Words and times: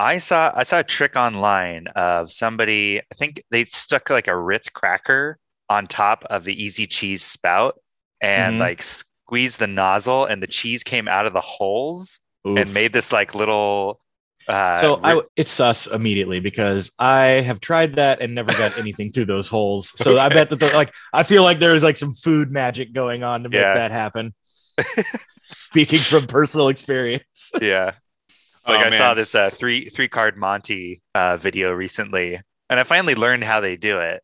I 0.00 0.16
saw 0.18 0.52
I 0.56 0.62
saw 0.62 0.78
a 0.80 0.84
trick 0.84 1.14
online 1.16 1.86
of 1.88 2.30
somebody. 2.32 3.00
I 3.00 3.14
think 3.14 3.42
they 3.50 3.64
stuck 3.66 4.08
like 4.08 4.28
a 4.28 4.36
Ritz 4.36 4.68
cracker 4.70 5.38
on 5.68 5.86
top 5.86 6.24
of 6.30 6.44
the 6.44 6.54
Easy 6.64 6.86
Cheese 6.86 7.22
spout 7.22 7.78
and 8.20 8.56
Mhm. 8.56 8.60
like 8.60 8.82
squeezed 8.82 9.58
the 9.60 9.66
nozzle, 9.66 10.24
and 10.24 10.42
the 10.42 10.46
cheese 10.46 10.82
came 10.82 11.06
out 11.06 11.26
of 11.26 11.32
the 11.34 11.40
holes 11.42 12.20
and 12.44 12.72
made 12.72 12.92
this 12.94 13.12
like 13.12 13.34
little. 13.34 14.00
Uh, 14.48 14.76
so 14.76 15.00
I, 15.04 15.20
it's 15.36 15.50
sus 15.52 15.86
immediately 15.86 16.40
because 16.40 16.90
I 16.98 17.26
have 17.44 17.60
tried 17.60 17.96
that 17.96 18.20
and 18.22 18.34
never 18.34 18.52
got 18.52 18.78
anything 18.82 19.12
through 19.12 19.26
those 19.26 19.48
holes. 19.48 19.92
So 19.96 20.18
I 20.18 20.28
bet 20.30 20.48
that 20.50 20.58
the, 20.60 20.68
like 20.74 20.92
I 21.12 21.22
feel 21.24 21.42
like 21.44 21.60
there's 21.60 21.82
like 21.82 21.98
some 21.98 22.14
food 22.14 22.50
magic 22.50 22.92
going 22.94 23.22
on 23.22 23.42
to 23.42 23.48
make 23.50 23.60
Yeah. 23.60 23.74
that 23.74 23.90
happen. 23.92 24.34
Speaking 25.44 25.98
from 25.98 26.26
personal 26.26 26.68
experience. 26.68 27.52
yeah. 27.60 27.92
Oh, 28.66 28.72
Like 28.72 28.86
I 28.92 28.96
saw 28.98 29.14
this 29.14 29.34
uh, 29.34 29.50
three 29.50 29.88
three 29.88 30.08
card 30.08 30.36
Monty 30.36 31.02
uh, 31.14 31.36
video 31.36 31.72
recently, 31.72 32.40
and 32.68 32.80
I 32.80 32.82
finally 32.84 33.14
learned 33.14 33.44
how 33.44 33.60
they 33.60 33.76
do 33.76 33.98
it. 34.00 34.22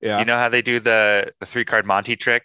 Yeah. 0.00 0.18
You 0.18 0.24
know 0.24 0.36
how 0.36 0.48
they 0.48 0.62
do 0.62 0.80
the 0.80 1.32
the 1.40 1.46
three 1.46 1.64
card 1.64 1.86
Monty 1.86 2.16
trick? 2.16 2.44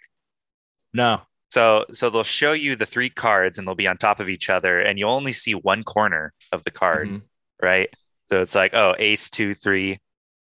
no. 0.92 1.22
So 1.50 1.84
so 1.92 2.08
they'll 2.08 2.22
show 2.22 2.52
you 2.52 2.76
the 2.76 2.86
three 2.86 3.10
cards 3.10 3.58
and 3.58 3.66
they'll 3.68 3.74
be 3.74 3.86
on 3.86 3.98
top 3.98 4.20
of 4.20 4.30
each 4.30 4.48
other 4.48 4.80
and 4.80 4.98
you'll 4.98 5.12
only 5.12 5.34
see 5.34 5.54
one 5.54 5.84
corner 5.84 6.32
of 6.50 6.64
the 6.64 6.70
card, 6.70 7.08
Mhm. 7.10 7.22
right? 7.60 7.90
So 8.30 8.40
it's 8.40 8.54
like, 8.54 8.72
oh, 8.72 8.94
ace, 8.98 9.28
two, 9.28 9.52
three. 9.54 9.98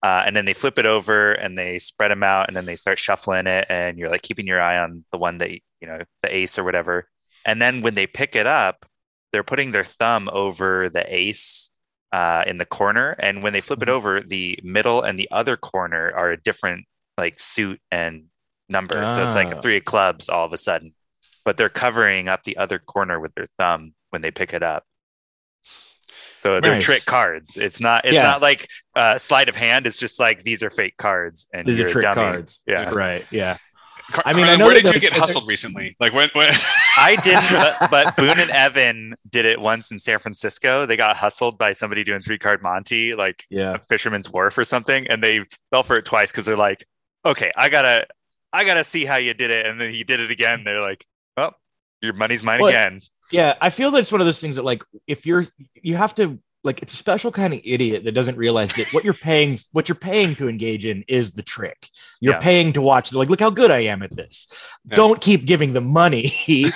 Uh, 0.03 0.23
and 0.25 0.35
then 0.35 0.43
they 0.43 0.51
flip 0.53 0.77
it 0.77 0.85
over 0.85 1.31
and 1.31 1.57
they 1.57 1.79
spread 1.79 2.11
them 2.11 2.23
out 2.23 2.49
and 2.49 2.57
then 2.57 2.65
they 2.65 2.75
start 2.75 2.99
shuffling 2.99 3.48
it 3.48 3.67
and 3.70 3.98
you're 3.98 4.09
like 4.09 4.21
keeping 4.21 4.45
your 4.48 4.61
eye 4.61 4.79
on 4.79 5.05
the 5.13 5.17
one 5.17 5.37
that, 5.37 5.49
you 5.51 5.61
know, 5.87 5.99
the 6.23 6.35
ace 6.35 6.59
or 6.59 6.65
whatever. 6.65 7.07
And 7.45 7.61
then 7.61 7.79
when 7.82 7.93
they 7.95 8.05
pick 8.05 8.35
it 8.35 8.45
up, 8.45 8.85
they're 9.31 9.43
putting 9.43 9.71
their 9.71 9.83
thumb 9.83 10.29
over 10.31 10.89
the 10.89 11.03
ace 11.13 11.70
uh, 12.13 12.43
in 12.47 12.57
the 12.57 12.65
corner. 12.65 13.11
And 13.20 13.43
when 13.43 13.51
they 13.53 13.61
flip 13.61 13.81
it 13.81 13.87
Mhm. 13.89 13.91
over, 13.91 14.21
the 14.21 14.59
middle 14.63 15.01
and 15.01 15.20
the 15.20 15.29
other 15.31 15.57
corner 15.57 16.11
are 16.15 16.31
a 16.31 16.37
different 16.41 16.85
like 17.17 17.39
suit 17.39 17.81
and 17.91 18.25
number. 18.70 18.95
So 19.13 19.25
it's 19.25 19.35
like 19.35 19.48
Ah. 19.53 19.57
a 19.57 19.61
three 19.61 19.77
of 19.77 19.85
clubs 19.85 20.29
all 20.29 20.45
of 20.45 20.53
a 20.53 20.57
sudden 20.57 20.93
but 21.45 21.55
they're 21.55 21.70
covering 21.70 22.27
up 22.27 22.43
the 22.43 22.57
other 22.57 22.77
corner 22.77 23.21
with 23.21 23.33
their 23.33 23.48
thumb 23.57 23.93
when 24.09 24.21
they 24.21 24.31
pick 24.31 24.53
it 24.53 24.61
up. 24.63 24.83
So 26.39 26.59
they're 26.59 26.73
Nice. 26.73 26.83
trick 26.83 27.05
cards. 27.05 27.55
It's 27.57 27.79
not. 27.79 28.03
It's 28.05 28.15
Yeah. 28.15 28.23
not 28.23 28.41
like 28.41 28.67
uh, 28.95 29.17
sleight 29.17 29.48
of 29.49 29.55
hand. 29.55 29.87
It's 29.87 29.98
just 29.98 30.20
like 30.20 30.43
these 30.43 30.61
are 30.63 30.70
fake 30.70 30.98
cards, 30.98 31.48
and 31.53 31.65
These 31.65 31.77
you're 31.79 31.87
are 31.87 31.91
trick 31.91 32.03
dummy. 32.03 32.15
cards. 32.15 32.59
Yeah, 32.65 32.89
Right. 32.89 33.25
Yeah. 33.31 33.57
Car- 34.12 34.24
I 34.26 34.34
mean, 34.34 34.46
I 34.46 34.55
know 34.55 34.66
where 34.66 34.74
did 34.82 34.94
you 34.94 35.00
get 35.00 35.12
hustled 35.13 35.44
there's- 35.44 35.50
recently? 35.50 35.96
Like 36.00 36.13
when? 36.13 36.30
when 36.34 36.50
I 36.98 37.18
did, 37.24 37.40
but, 37.52 37.91
but 37.91 38.16
Boone 38.18 38.40
and 38.40 38.50
Evan 38.52 39.16
did 39.30 39.46
it 39.46 39.60
once 39.60 39.91
in 39.91 40.00
San 40.00 40.20
Francisco. 40.20 40.86
They 40.86 40.96
got 40.98 41.16
hustled 41.18 41.58
by 41.58 41.74
somebody 41.74 42.04
doing 42.04 42.22
three 42.22 42.38
card 42.40 42.62
Monty, 42.63 43.16
like 43.16 43.46
Yeah. 43.50 43.76
a 43.76 43.80
Fisherman's 43.80 44.30
Wharf 44.32 44.58
or 44.58 44.63
something, 44.63 45.08
and 45.08 45.22
they 45.22 45.46
fell 45.72 45.84
for 45.84 45.98
it 45.98 46.05
twice 46.05 46.32
because 46.32 46.46
they're 46.46 46.55
like, 46.55 46.85
"Okay, 47.26 47.52
I 47.55 47.70
gotta, 47.70 48.08
I 48.54 48.63
gotta 48.63 48.84
see 48.84 49.04
how 49.05 49.18
you 49.18 49.34
did 49.34 49.52
it," 49.52 49.66
and 49.66 49.80
then 49.80 49.91
he 49.91 50.04
did 50.04 50.20
it 50.20 50.32
again. 50.32 50.63
They're 50.63 50.82
like, 50.82 51.05
"Well, 51.35 51.55
your 52.02 52.13
money's 52.13 52.44
mine 52.44 52.60
Well, 52.62 52.70
again." 52.70 53.02
Yeah, 53.32 53.55
I 53.60 53.70
feel 53.70 53.91
that 53.91 53.98
it's 54.00 54.12
one 54.12 54.22
of 54.22 54.28
those 54.28 54.40
things 54.40 54.55
that 54.55 54.63
like 54.63 54.84
if 55.05 55.26
you're 55.26 55.46
you 55.82 55.98
have 55.98 56.16
to 56.16 56.40
like 56.68 56.84
it's 56.84 56.93
a 56.93 56.98
special 56.98 57.32
kind 57.32 57.54
of 57.54 57.60
idiot 57.63 58.04
that 58.04 58.12
doesn't 58.12 58.37
realize 58.37 58.71
that 58.73 58.87
what 58.93 59.04
you're 59.04 59.13
paying 59.15 59.57
what 59.71 59.90
you're 59.90 59.96
paying 59.96 60.35
to 60.35 60.48
engage 60.48 60.85
in 60.85 61.04
is 61.07 61.32
the 61.32 61.41
trick. 61.41 61.90
You're 62.20 62.34
Yeah. 62.35 62.40
paying 62.40 62.73
to 62.73 62.82
watch 62.82 63.12
like 63.13 63.29
look 63.29 63.40
how 63.40 63.49
good 63.49 63.71
I 63.71 63.79
am 63.79 64.03
at 64.03 64.16
this. 64.16 64.47
Yeah. 64.88 64.97
Don't 64.97 65.19
keep 65.19 65.45
giving 65.45 65.73
them 65.73 65.91
money. 65.91 66.31
you 66.47 66.69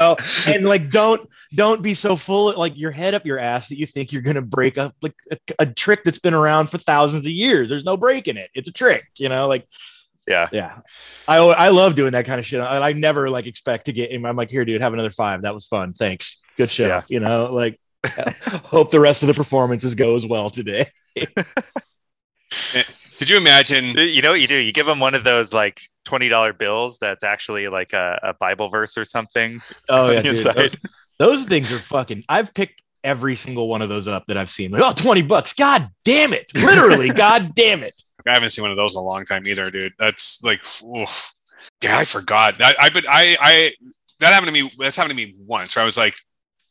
know, 0.00 0.16
and 0.48 0.64
like 0.64 0.88
don't 0.88 1.28
don't 1.54 1.82
be 1.82 1.92
so 1.94 2.16
full 2.16 2.56
like 2.56 2.78
your 2.78 2.90
head 2.92 3.12
up 3.14 3.26
your 3.26 3.38
ass 3.38 3.68
that 3.68 3.78
you 3.78 3.86
think 3.86 4.12
you're 4.12 4.22
gonna 4.22 4.40
break 4.42 4.78
up 4.78 4.94
like 5.02 5.14
a, 5.30 5.36
a 5.60 5.66
trick 5.66 6.04
that's 6.04 6.18
been 6.18 6.34
around 6.34 6.70
for 6.70 6.78
thousands 6.78 7.26
of 7.26 7.32
years. 7.32 7.68
There's 7.68 7.84
no 7.84 7.96
breaking 7.96 8.36
it. 8.36 8.50
It's 8.54 8.68
a 8.68 8.72
trick, 8.72 9.06
you 9.16 9.28
know, 9.28 9.48
like 9.48 9.66
Yeah. 10.28 10.48
yeah. 10.52 10.78
I 11.26 11.38
I 11.38 11.68
love 11.70 11.94
doing 11.94 12.12
that 12.12 12.24
kind 12.24 12.38
of 12.38 12.46
shit. 12.46 12.60
I, 12.60 12.90
I 12.90 12.92
never 12.92 13.28
like 13.28 13.46
expect 13.46 13.86
to 13.86 13.92
get. 13.92 14.12
I'm 14.12 14.36
like, 14.36 14.50
here, 14.50 14.64
dude, 14.64 14.80
have 14.80 14.92
another 14.92 15.10
five. 15.10 15.42
That 15.42 15.54
was 15.54 15.66
fun. 15.66 15.92
Thanks. 15.92 16.40
Good 16.56 16.70
show. 16.70 16.86
Yeah. 16.86 17.02
You 17.08 17.20
know, 17.20 17.50
like, 17.52 17.80
hope 18.64 18.90
the 18.90 19.00
rest 19.00 19.22
of 19.22 19.26
the 19.26 19.34
performances 19.34 19.94
go 19.94 20.16
as 20.16 20.26
well 20.26 20.50
today. 20.50 20.86
Did 23.18 23.28
you 23.28 23.36
imagine? 23.36 23.96
You 23.96 24.22
know 24.22 24.30
what 24.30 24.40
you 24.40 24.46
do? 24.46 24.56
You 24.56 24.72
give 24.72 24.86
them 24.86 24.98
one 24.98 25.14
of 25.14 25.24
those 25.24 25.52
like 25.52 25.82
twenty 26.04 26.28
dollar 26.28 26.52
bills 26.52 26.98
that's 26.98 27.22
actually 27.22 27.68
like 27.68 27.92
a, 27.92 28.18
a 28.22 28.34
Bible 28.34 28.70
verse 28.70 28.96
or 28.96 29.04
something. 29.04 29.60
Oh 29.88 30.10
yeah, 30.10 30.22
dude. 30.22 30.44
Those, 30.44 30.76
those 31.18 31.44
things 31.44 31.70
are 31.70 31.78
fucking. 31.78 32.24
I've 32.28 32.54
picked 32.54 32.82
every 33.04 33.34
single 33.34 33.68
one 33.68 33.82
of 33.82 33.88
those 33.88 34.08
up 34.08 34.26
that 34.26 34.36
I've 34.36 34.50
seen. 34.50 34.70
Like, 34.70 34.82
oh, 34.82 34.92
20 34.92 35.22
bucks. 35.22 35.52
God 35.52 35.90
damn 36.04 36.32
it. 36.32 36.50
Literally, 36.54 37.10
God 37.10 37.54
damn 37.54 37.82
it. 37.82 38.02
I 38.26 38.34
haven't 38.34 38.50
seen 38.50 38.62
one 38.62 38.70
of 38.70 38.76
those 38.76 38.94
in 38.94 39.00
a 39.00 39.04
long 39.04 39.24
time 39.24 39.46
either, 39.46 39.66
dude. 39.66 39.92
That's 39.98 40.42
like, 40.42 40.60
oof. 40.84 41.32
yeah, 41.82 41.98
I 41.98 42.04
forgot. 42.04 42.62
I, 42.62 42.74
I, 42.80 42.90
but 42.90 43.04
I, 43.08 43.36
I, 43.40 43.72
that 44.20 44.32
happened 44.32 44.48
to 44.48 44.52
me. 44.52 44.70
That's 44.78 44.96
happened 44.96 45.18
to 45.18 45.26
me 45.26 45.34
once. 45.38 45.74
Where 45.74 45.82
I 45.82 45.86
was 45.86 45.96
like, 45.96 46.14
is 46.14 46.20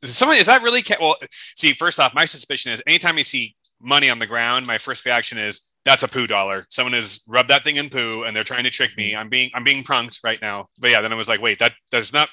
someone 0.04 0.38
is 0.38 0.48
that 0.48 0.62
really? 0.62 0.82
Ca-? 0.82 0.98
Well, 1.00 1.16
see, 1.56 1.74
first 1.74 2.00
off, 2.00 2.14
my 2.14 2.26
suspicion 2.26 2.72
is 2.72 2.82
anytime 2.88 3.18
I 3.18 3.22
see 3.24 3.56
money 3.82 4.10
on 4.10 4.20
the 4.20 4.28
ground, 4.28 4.68
my 4.68 4.78
first 4.78 5.06
reaction 5.06 5.38
is 5.38 5.72
that's 5.86 6.04
a 6.04 6.08
poo 6.08 6.28
dollar. 6.28 6.64
Someone 6.70 6.94
has 6.94 7.24
rubbed 7.28 7.50
that 7.50 7.64
thing 7.64 7.78
in 7.78 7.90
poo, 7.90 8.24
and 8.24 8.36
they're 8.36 8.44
trying 8.44 8.66
to 8.66 8.70
trick 8.70 8.96
me. 8.98 9.16
I'm 9.16 9.30
being, 9.30 9.50
I'm 9.54 9.64
being 9.64 9.84
pranked 9.84 10.20
right 10.24 10.42
now. 10.42 10.68
But 10.80 10.92
yeah, 10.92 11.02
then 11.02 11.12
I 11.14 11.16
was 11.16 11.28
like, 11.30 11.42
wait, 11.42 11.60
that 11.60 11.74
there's 11.92 12.14
not. 12.14 12.30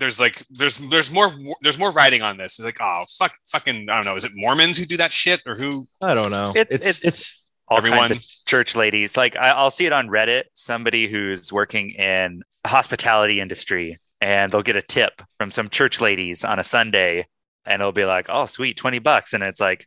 There's 0.00 0.18
like 0.18 0.42
there's 0.50 0.78
there's 0.78 1.12
more 1.12 1.30
there's 1.60 1.78
more 1.78 1.92
writing 1.92 2.20
on 2.22 2.38
this. 2.38 2.58
It's 2.58 2.64
like 2.64 2.78
oh 2.80 3.04
fuck 3.18 3.34
fucking 3.52 3.88
I 3.88 3.94
don't 3.96 4.04
know 4.04 4.16
is 4.16 4.24
it 4.24 4.32
Mormons 4.34 4.78
who 4.78 4.84
do 4.84 4.96
that 4.96 5.12
shit 5.12 5.42
or 5.46 5.54
who 5.54 5.86
I 6.02 6.12
don't 6.14 6.30
know. 6.30 6.50
It's- 6.56 6.80
it's- 6.80 7.42
all 7.68 7.78
Everyone. 7.78 7.98
kinds 7.98 8.10
of 8.12 8.24
church 8.46 8.74
ladies. 8.74 9.16
Like 9.16 9.36
I, 9.36 9.50
I'll 9.50 9.70
see 9.70 9.86
it 9.86 9.92
on 9.92 10.08
Reddit. 10.08 10.44
Somebody 10.54 11.06
who's 11.08 11.52
working 11.52 11.90
in 11.90 12.42
hospitality 12.66 13.40
industry, 13.40 13.98
and 14.20 14.50
they'll 14.52 14.62
get 14.62 14.76
a 14.76 14.82
tip 14.82 15.22
from 15.38 15.50
some 15.50 15.68
church 15.68 16.00
ladies 16.00 16.44
on 16.44 16.58
a 16.58 16.64
Sunday, 16.64 17.26
and 17.64 17.80
it'll 17.80 17.92
be 17.92 18.04
like, 18.04 18.26
"Oh, 18.28 18.46
sweet, 18.46 18.76
twenty 18.76 18.98
bucks," 18.98 19.34
and 19.34 19.42
it's 19.42 19.60
like, 19.60 19.86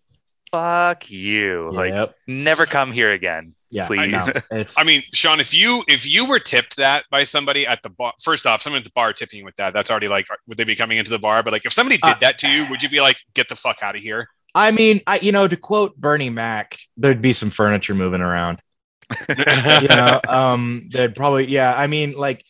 "Fuck 0.51 1.09
you!" 1.09 1.69
Like, 1.71 2.11
never 2.27 2.65
come 2.65 2.91
here 2.91 3.11
again. 3.11 3.55
yeah. 3.69 3.87
please. 3.87 4.11
no, 4.11 4.31
it's, 4.51 4.77
I 4.77 4.83
mean, 4.83 5.03
Sean, 5.13 5.39
if 5.39 5.53
you 5.53 5.83
if 5.87 6.07
you 6.07 6.25
were 6.27 6.39
tipped 6.39 6.77
that 6.77 7.05
by 7.11 7.23
somebody 7.23 7.65
at 7.67 7.81
the 7.83 7.89
bar, 7.89 8.13
first 8.21 8.45
off, 8.45 8.61
someone 8.61 8.79
at 8.79 8.85
the 8.85 8.91
bar 8.95 9.13
tipping 9.13 9.39
you 9.39 9.45
with 9.45 9.55
that, 9.57 9.73
that's 9.73 9.89
already 9.91 10.07
like, 10.07 10.27
would 10.47 10.57
they 10.57 10.63
be 10.63 10.75
coming 10.75 10.97
into 10.97 11.11
the 11.11 11.19
bar? 11.19 11.43
But 11.43 11.53
like, 11.53 11.65
if 11.65 11.73
somebody 11.73 11.97
did 11.97 12.15
Uh, 12.15 12.17
that 12.21 12.37
to 12.39 12.47
you, 12.49 12.67
would 12.69 12.83
you 12.83 12.89
be 12.89 13.01
like, 13.01 13.17
get 13.33 13.49
the 13.49 13.55
fuck 13.55 13.81
out 13.83 13.95
of 13.95 14.01
here? 14.01 14.27
I 14.55 14.71
mean, 14.71 15.01
I 15.05 15.19
you 15.19 15.31
know, 15.31 15.47
to 15.47 15.55
quote 15.55 15.95
Bernie 15.97 16.29
Mac, 16.31 16.77
there'd 16.97 17.21
be 17.21 17.33
some 17.33 17.49
furniture 17.49 17.93
moving 17.95 18.21
around. 18.21 18.61
you 19.27 19.87
know 19.87 20.21
um 20.27 20.87
they'd 20.93 21.15
probably 21.15 21.43
yeah 21.45 21.73
i 21.75 21.87
mean 21.87 22.11
like 22.11 22.45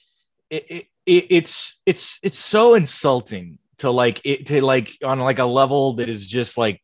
it, 0.49 0.65
it, 0.69 0.85
it 1.09 1.25
it's 1.29 1.79
it's 1.85 2.19
it's 2.23 2.39
so 2.39 2.75
insulting 2.75 3.57
to 3.79 3.89
like 3.89 4.21
it 4.23 4.45
to 4.47 4.61
like 4.61 4.95
on 5.03 5.19
like 5.19 5.39
a 5.39 5.45
level 5.45 5.93
that 5.93 6.07
is 6.09 6.25
just 6.25 6.57
like 6.57 6.81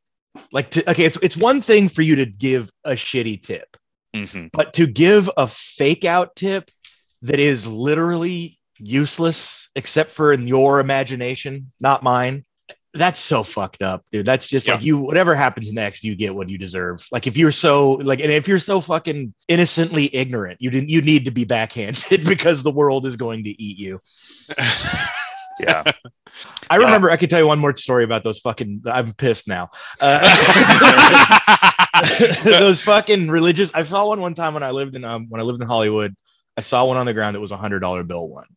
like 0.51 0.69
to, 0.71 0.89
okay 0.89 1.05
it's 1.05 1.17
it's 1.21 1.37
one 1.37 1.61
thing 1.61 1.87
for 1.89 2.01
you 2.01 2.15
to 2.17 2.25
give 2.25 2.69
a 2.83 2.91
shitty 2.91 3.41
tip 3.41 3.77
Mhm. 4.15 4.49
but 4.53 4.73
to 4.75 4.87
give 4.87 5.29
a 5.35 5.45
fake 5.45 6.05
out 6.05 6.35
tip 6.37 6.71
that 7.21 7.39
is 7.39 7.67
literally 7.67 8.57
useless 8.79 9.69
except 9.75 10.09
for 10.09 10.31
in 10.33 10.47
your 10.47 10.79
imagination 10.79 11.71
not 11.79 12.01
mine 12.01 12.45
that's 12.95 13.19
so 13.19 13.43
fucked 13.43 13.81
up 13.83 14.03
dude. 14.11 14.25
That's 14.25 14.47
just 14.47 14.67
like 14.67 14.83
you 14.83 14.97
whatever 14.97 15.35
happens 15.35 15.71
next 15.71 16.03
you 16.03 16.15
get 16.15 16.33
what 16.33 16.49
you 16.49 16.57
deserve. 16.57 17.05
Like 17.11 17.27
if 17.27 17.37
you're 17.37 17.51
so 17.51 17.93
like 17.93 18.19
and 18.21 18.31
if 18.31 18.47
you're 18.47 18.57
so 18.59 18.81
fucking 18.81 19.33
innocently 19.47 20.13
ignorant 20.15 20.61
you 20.61 20.69
didn't 20.69 20.89
you 20.89 21.01
need 21.01 21.25
to 21.25 21.31
be 21.31 21.43
backhanded 21.43 22.25
because 22.27 22.63
the 22.63 22.71
world 22.71 23.05
is 23.05 23.15
going 23.17 23.43
to 23.43 23.49
eat 23.61 23.77
you. 23.77 23.99
Yeah. 25.57 25.83
i 26.69 26.77
Yeah. 26.77 26.83
remember 26.83 27.09
i 27.09 27.15
can 27.15 27.29
tell 27.29 27.39
you 27.39 27.47
one 27.47 27.59
more 27.59 27.73
story 27.77 28.03
about 28.03 28.25
those 28.25 28.39
fucking 28.39 28.81
i'm 28.87 29.13
pissed 29.13 29.47
now. 29.47 29.69
Uh, 30.01 30.19
those 32.43 32.81
fucking 32.81 33.29
religious 33.29 33.71
i 33.73 33.81
saw 33.83 34.05
one 34.07 34.19
one 34.19 34.33
time 34.33 34.53
when 34.53 34.63
i 34.63 34.71
lived 34.71 34.97
in 34.97 35.05
um 35.05 35.27
when 35.29 35.39
i 35.39 35.45
lived 35.45 35.61
in 35.61 35.67
hollywood 35.67 36.13
i 36.57 36.61
saw 36.61 36.83
one 36.83 36.97
on 36.97 37.05
the 37.05 37.13
ground 37.13 37.35
that 37.35 37.39
was 37.39 37.51
a 37.51 37.57
hundred 37.57 37.79
dollar 37.79 38.03
bill 38.03 38.27
one. 38.27 38.47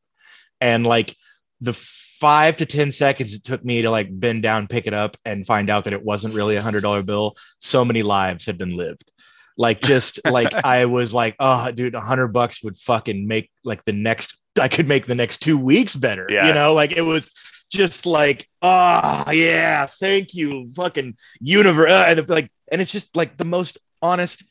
And 0.61 0.85
like 0.85 1.15
the 1.61 1.73
five 2.21 2.57
to 2.57 2.67
ten 2.67 2.93
seconds 2.93 3.35
it 3.35 3.45
took 3.45 3.65
me 3.65 3.83
to 3.83 3.91
like 3.91 4.09
bend 4.11 4.43
down 4.43 4.67
pick 4.67 4.87
it 4.87 4.95
up 4.95 5.17
and 5.25 5.47
find 5.47 5.71
out 5.71 5.85
that 5.85 5.93
it 5.93 6.05
wasn't 6.05 6.35
really 6.35 6.57
a 6.57 6.63
hundred 6.63 6.83
dollar 6.83 7.03
bill. 7.03 7.37
So 7.61 7.85
many 7.85 8.03
lives 8.03 8.47
had 8.47 8.59
been 8.59 8.75
lived. 8.75 9.11
Like 9.57 9.81
just 9.81 10.21
like 10.31 10.53
i 10.65 10.85
was 10.85 11.13
like 11.13 11.37
oh 11.41 11.71
dude 11.73 11.95
a 11.95 12.01
hundred 12.01 12.29
bucks 12.29 12.63
would 12.63 12.77
fucking 12.77 13.27
make 13.27 13.51
like 13.65 13.83
the 13.85 13.93
next 13.93 14.37
i 14.61 14.69
could 14.69 14.89
make 14.89 15.07
the 15.07 15.15
next 15.15 15.39
two 15.39 15.59
weeks 15.59 15.97
better. 15.97 16.27
Yeah. 16.29 16.49
you 16.49 16.55
know 16.55 16.75
like 16.75 16.93
it 16.93 17.03
was 17.03 17.33
just 17.71 18.07
like 18.07 18.49
oh 18.63 19.31
yeah 19.31 19.87
thank 19.87 20.35
you 20.35 20.71
fucking 20.75 21.17
universe 21.41 21.91
uh, 21.91 22.05
and 22.09 22.19
it's 22.19 22.31
like 22.31 22.51
and 22.71 22.81
it's 22.81 22.93
just 22.93 23.15
like 23.17 23.37
the 23.37 23.45
most 23.45 23.79
honest 24.01 24.43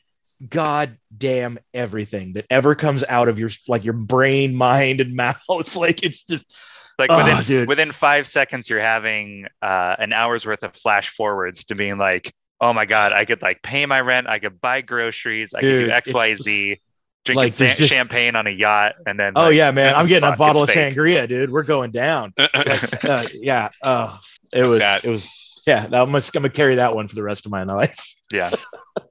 god 0.46 0.96
damn 1.16 1.58
everything 1.74 2.34
that 2.34 2.46
ever 2.50 2.74
comes 2.74 3.02
out 3.08 3.28
of 3.28 3.38
your 3.38 3.50
like 3.66 3.84
your 3.84 3.94
brain 3.94 4.54
mind 4.66 5.00
and 5.00 5.14
mouth. 5.14 5.36
Like 5.76 6.02
it's 6.02 6.24
just 6.24 6.54
Like 6.98 7.10
Oh, 7.10 7.16
within 7.18 7.44
dude. 7.44 7.68
within 7.68 7.92
five 7.92 8.26
seconds, 8.26 8.68
you're 8.68 8.80
having 8.82 9.46
uh, 9.62 9.96
an 9.98 10.12
hour's 10.12 10.44
worth 10.44 10.64
of 10.64 10.74
flash 10.74 11.10
forwards 11.10 11.64
to 11.66 11.74
being 11.74 11.96
like, 11.98 12.34
oh 12.60 12.72
my 12.72 12.86
god, 12.86 13.12
I 13.12 13.24
could 13.24 13.40
like 13.40 13.62
pay 13.62 13.86
my 13.86 14.00
rent, 14.00 14.26
I 14.28 14.38
could 14.40 14.60
buy 14.60 14.80
groceries, 14.80 15.54
I 15.54 15.60
Dude, 15.60 15.80
could 15.80 15.86
do 15.86 15.92
X, 15.92 16.12
Y, 16.12 16.34
Z, 16.34 16.80
drinking 17.24 17.36
like, 17.40 17.54
sa- 17.54 17.66
just- 17.74 17.88
champagne 17.88 18.34
on 18.34 18.48
a 18.48 18.50
yacht, 18.50 18.94
and 19.06 19.18
then 19.18 19.34
Oh 19.36 19.42
like, 19.44 19.54
yeah, 19.54 19.70
man. 19.70 19.94
I'm 19.94 20.08
getting 20.08 20.26
fuck, 20.28 20.34
a 20.34 20.38
bottle 20.38 20.62
of 20.64 20.70
fake. 20.70 20.96
sangria, 20.96 21.28
dude. 21.28 21.50
We're 21.50 21.62
going 21.62 21.92
down. 21.92 22.34
Like, 22.54 23.04
uh, 23.04 23.26
yeah. 23.34 23.68
Oh, 23.84 24.18
it 24.52 24.64
was. 24.64 24.80
that. 24.80 25.04
It 25.04 25.10
was. 25.10 25.62
Yeah. 25.68 25.86
That, 25.86 26.00
I'm, 26.00 26.06
gonna, 26.10 26.18
I'm 26.18 26.30
gonna 26.32 26.50
carry 26.50 26.74
that 26.76 26.94
one 26.96 27.06
for 27.06 27.14
the 27.14 27.22
rest 27.22 27.46
of 27.46 27.52
my 27.52 27.62
life. 27.62 27.98
yeah. 28.32 28.50